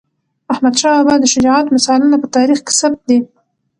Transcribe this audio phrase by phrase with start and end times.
[0.53, 3.19] احمدشاه بابا د شجاعت مثالونه په تاریخ کې ثبت دي.